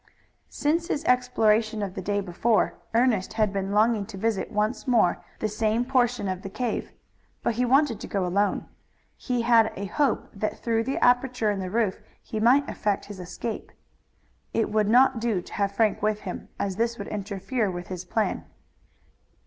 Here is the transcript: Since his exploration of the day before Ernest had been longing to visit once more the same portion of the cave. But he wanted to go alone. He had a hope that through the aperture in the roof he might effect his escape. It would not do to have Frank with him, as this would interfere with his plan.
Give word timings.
Since 0.49 0.87
his 0.87 1.03
exploration 1.05 1.83
of 1.83 1.93
the 1.93 2.01
day 2.01 2.21
before 2.21 2.73
Ernest 2.95 3.33
had 3.33 3.53
been 3.53 3.71
longing 3.71 4.07
to 4.07 4.17
visit 4.17 4.51
once 4.51 4.87
more 4.87 5.23
the 5.37 5.47
same 5.47 5.85
portion 5.85 6.27
of 6.27 6.41
the 6.41 6.49
cave. 6.49 6.91
But 7.43 7.53
he 7.53 7.65
wanted 7.65 7.99
to 7.99 8.07
go 8.07 8.25
alone. 8.25 8.65
He 9.15 9.43
had 9.43 9.71
a 9.75 9.85
hope 9.85 10.27
that 10.33 10.57
through 10.57 10.85
the 10.85 10.97
aperture 11.05 11.51
in 11.51 11.59
the 11.59 11.69
roof 11.69 11.99
he 12.19 12.39
might 12.39 12.67
effect 12.67 13.05
his 13.05 13.19
escape. 13.19 13.71
It 14.55 14.71
would 14.71 14.89
not 14.89 15.19
do 15.21 15.39
to 15.39 15.53
have 15.53 15.73
Frank 15.75 16.01
with 16.01 16.21
him, 16.21 16.49
as 16.59 16.77
this 16.77 16.97
would 16.97 17.07
interfere 17.09 17.69
with 17.69 17.89
his 17.89 18.03
plan. 18.03 18.45